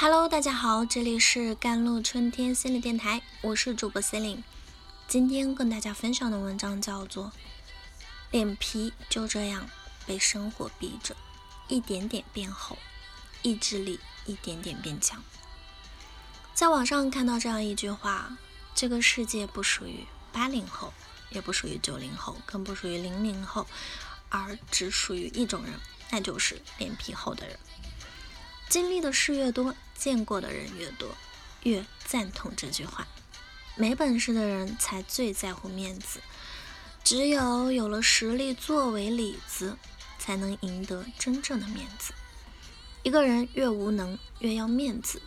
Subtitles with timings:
[0.00, 4.44] Hello，大家好，这里是甘露春天心理电台，我是主播 c e l i n e
[5.08, 7.24] 今天跟大家分享的文章叫做
[8.30, 9.68] 《脸皮就这样
[10.06, 11.16] 被生活逼着
[11.66, 12.78] 一点点变厚，
[13.42, 15.18] 意志力一点点变强》。
[16.54, 18.38] 在网上看到这样一句话：
[18.76, 20.94] 这个世界不属于八零后，
[21.30, 23.66] 也不属于九零后，更不属于零零后，
[24.28, 25.72] 而只属于一种人，
[26.12, 27.58] 那就是脸皮厚的人。
[28.68, 31.16] 经历的事越多，见过的人越多，
[31.62, 33.06] 越赞同这句话。
[33.76, 36.20] 没本事的人才最在乎面子，
[37.02, 39.78] 只有有了实力作为里子，
[40.18, 42.12] 才能赢得真正的面子。
[43.02, 45.22] 一个人越无能，越要面子。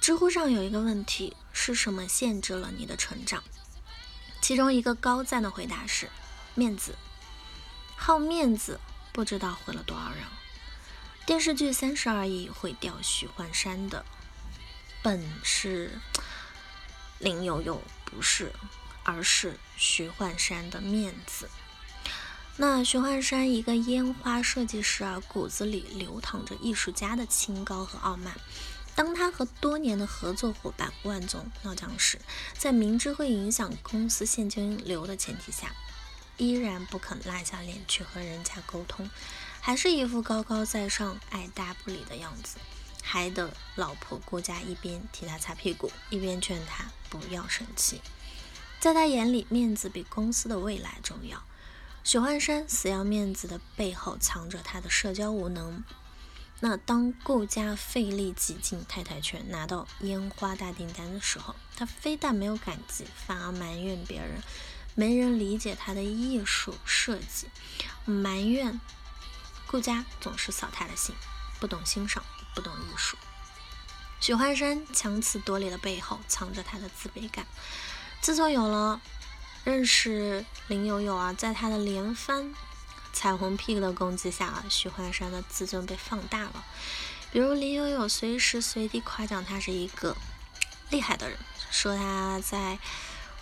[0.00, 3.42] 知乎上有一个问题：是什么限制了你的成长？
[4.40, 6.08] 其中一个高赞的回答是：
[6.54, 6.94] 面子。
[7.96, 8.78] 好面子，
[9.12, 10.22] 不知道毁了多少人。
[11.26, 14.04] 电视剧《三十而已》毁掉许幻山的
[15.02, 15.98] 本是
[17.18, 18.52] 林有有，不是，
[19.02, 21.50] 而是许幻山的面子。
[22.58, 28.32] 那许幻山一个烟花设计师啊，骨子里流淌着艺术家的清高和傲慢。
[28.94, 32.20] 当他和多年的合作伙伴万总闹僵时，
[32.56, 35.74] 在明知会影响公司现金流的前提下，
[36.36, 39.10] 依然不肯拉下脸去和人家沟通。
[39.66, 42.58] 还是一副高高在上、爱搭不理的样子，
[43.02, 48.00] 害得老婆顾家一边替他擦屁股，一边劝他不要生气。
[48.78, 51.42] 在他眼里，面子比公司的未来重要。
[52.04, 55.82] 许幻山死要面子的背后，藏着他的社交无能。
[56.60, 64.40] 那当顾家费力挤进太太圈，拿到烟花大订单的时候，他非但没有感激，反而埋怨别人
[64.94, 67.48] 没人理解他的艺术设计，
[68.04, 68.80] 埋怨。
[69.66, 71.14] 顾家总是扫他的兴，
[71.58, 72.22] 不懂欣赏，
[72.54, 73.16] 不懂艺术。
[74.20, 77.46] 许幻山强词夺理的背后，藏着他的自卑感。
[78.20, 79.00] 自从有了
[79.64, 82.54] 认识林有有啊，在他的连番
[83.12, 86.64] 彩虹屁股的攻击下啊，许幻山的自尊被放大了。
[87.32, 90.16] 比如林有有随时随地夸奖他是一个
[90.90, 91.38] 厉害的人，
[91.70, 92.78] 说他在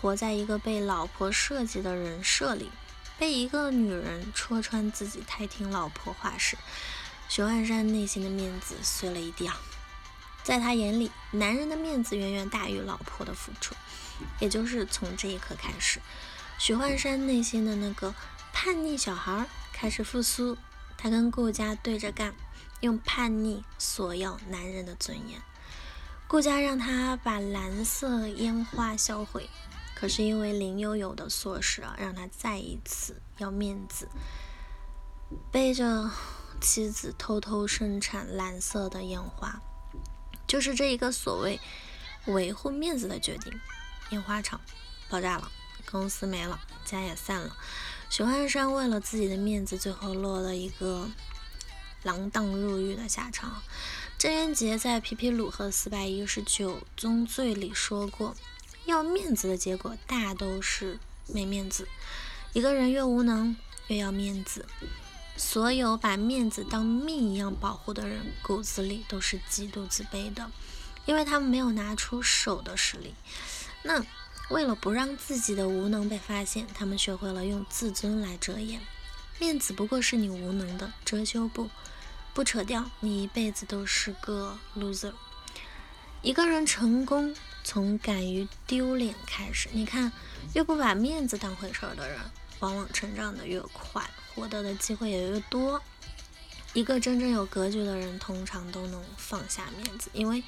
[0.00, 2.70] 活在一个被老婆设计的人设里。
[3.18, 6.56] 被一个女人戳穿自己太听老婆话时，
[7.28, 9.60] 许幻山内心的面子碎了一地啊！
[10.42, 13.74] 在他眼里，男人的面子远远大于老婆的付出。
[14.38, 16.00] 也就是从这一刻开始，
[16.58, 18.14] 许幻山内心的那个
[18.52, 20.56] 叛逆小孩开始复苏。
[20.96, 22.34] 他跟顾家对着干，
[22.80, 25.40] 用叛逆索要男人的尊严。
[26.26, 29.50] 顾家让他把蓝色烟花销毁。
[29.98, 34.06] 可是因为林悠悠的唆使啊，让他再一次要面子，
[35.50, 36.10] 背着
[36.60, 39.58] 妻子偷偷生产蓝色的烟花，
[40.46, 41.58] 就是这一个所谓
[42.26, 43.50] 维护面子的决定。
[44.10, 44.60] 烟花厂
[45.08, 45.50] 爆炸了，
[45.90, 47.56] 公司没了，家也散了。
[48.10, 51.08] 许幻山为了自己的面子，最后落了一个
[52.04, 53.62] 锒铛入狱的下场。
[54.18, 58.36] 郑渊洁在《皮皮鲁和四百一十九宗罪》里说过。
[58.86, 61.86] 要面子的结果大都是没面子。
[62.52, 63.54] 一个人越无能，
[63.88, 64.64] 越要面子。
[65.36, 70.50] 所有把面子当命一样保护的人，骨子里都是极度自卑的，
[71.04, 73.14] 因为他们没有拿出手的实力。
[73.82, 74.02] 那
[74.48, 78.80] 为了不让自己的无能被发现，他们学会了用自尊来遮掩。
[79.38, 81.68] 面子不过是你无能的遮羞布，
[82.32, 85.12] 不扯掉，你一辈子都是个 loser。
[86.26, 87.36] 一个人成功。
[87.62, 90.10] 从敢于丢脸开始，你看，
[90.54, 92.18] 越不把面子当回事儿的人，
[92.58, 95.80] 往往成长的越快，获得的机会也越多。
[96.74, 100.42] 一个真正有格局的人，通常都能放下面子，因为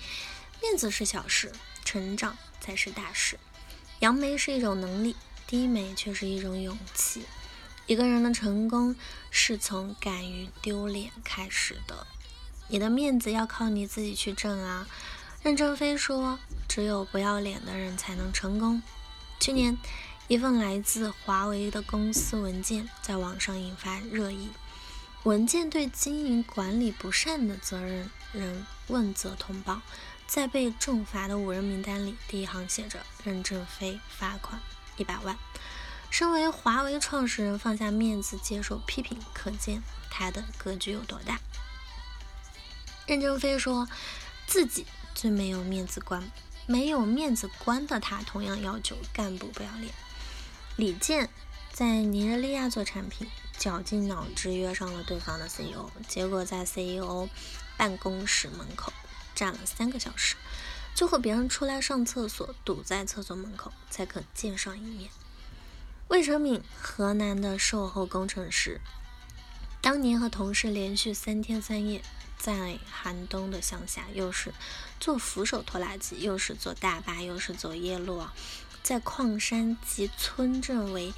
[0.60, 1.52] 面子是小事，
[1.84, 3.38] 成长才是大事。
[4.00, 5.14] 扬眉是一种能力，
[5.46, 7.22] 低眉却是一种勇气。
[7.86, 8.94] 一个人的成功
[9.30, 12.06] 是从敢于丢脸开始的，
[12.68, 14.88] 你的面子要靠你自己去挣啊。
[15.42, 16.38] 任正非说
[16.68, 18.82] ：“只有不要脸的人才能成功。”
[19.40, 19.78] 去年，
[20.26, 24.50] 一份来自华为的公司文件在网上引发热议。
[25.22, 29.80] 文件对经营管理不善的责任人问责通报，
[30.26, 34.60] 在被重罚的五人名单里，第一行写着：“任正非罚款
[34.96, 35.36] 一百万。”
[36.10, 41.38] 身为华为创始人，放下面子接受批评，可见他的格局有多大。
[43.06, 43.88] 任正非说
[44.46, 44.84] 自己。
[45.18, 46.30] 最没有面子观，
[46.64, 49.92] 没有面子观的他，同样要求干部不要脸。
[50.76, 51.28] 李健
[51.72, 53.26] 在尼日利亚做产品，
[53.58, 57.28] 绞尽脑汁约上了对方的 CEO，结果在 CEO
[57.76, 58.92] 办公室门口
[59.34, 60.36] 站了三个小时，
[60.94, 65.10] 最后别人出来上厕所，堵在厕所门口才肯见上一面。
[66.06, 68.80] 魏成敏，河南的售后工程师，
[69.80, 72.02] 当年和同事连续三天三夜
[72.38, 74.54] 在寒冬的乡下，又是
[74.98, 78.32] 坐扶手拖拉机，又是坐大巴，又是走夜路啊，
[78.82, 81.12] 在矿山及村镇为。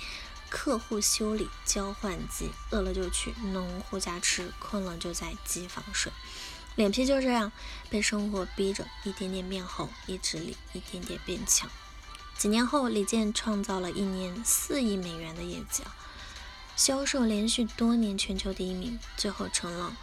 [0.52, 6.10] 客户修理交换机，饿了就去农户家吃，困了就在机房睡，
[6.74, 7.52] 脸皮就这样
[7.88, 11.70] 被生活逼着一点点变厚，意志力一点点变强。
[12.36, 15.84] 几年后，李健创造了一年四亿美元的业绩，
[16.74, 19.96] 销售连续多年全球第一名，最后成了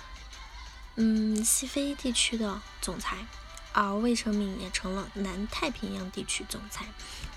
[0.97, 3.25] 嗯西非地区的总裁，
[3.71, 6.85] 而魏成敏也成了南太平洋地区总裁。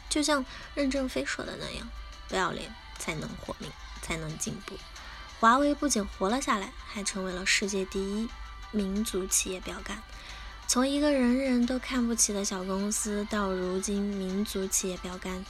[0.08, 1.88] 就像任正非说的那样，
[2.28, 2.74] 不要脸。
[3.00, 3.70] 才能活命，
[4.02, 4.76] 才能进步。
[5.38, 8.28] 华为不仅活了下来，还成为了世界第一
[8.72, 10.02] 民族企业标杆。
[10.66, 15.46] 从一个人人都看不起的小公司，到如今民族企业标杆，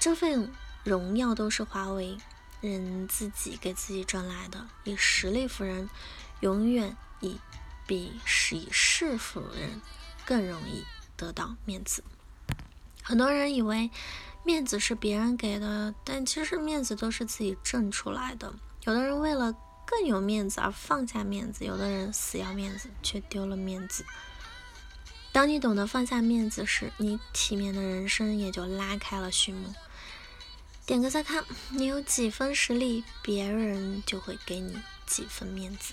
[0.00, 0.50] 这份
[0.82, 2.18] 荣耀都是华为
[2.60, 4.66] 人自己给自己挣来的。
[4.82, 5.88] 以实力服人，
[6.40, 7.38] 永远以
[7.86, 8.20] 比
[8.50, 9.80] 以势服人
[10.24, 10.84] 更容易
[11.16, 12.02] 得到面子。
[13.02, 13.90] 很多人以为。
[14.42, 18.50] 面子是别人给的，但其实面子都是自己挣出来的。
[18.84, 24.02] 有的人为了更有面子而放下面子，有的人死要面子却丢了面子。
[25.30, 29.74] 当你懂得放下面子时，你体面的人生也就拉开了序幕。
[30.86, 34.74] 点个再看，你有几分实力，别人就会给你
[35.04, 35.92] 几分面子。